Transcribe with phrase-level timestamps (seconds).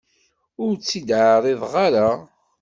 [0.63, 2.09] Ur tt-id-ɛriḍeɣ ara.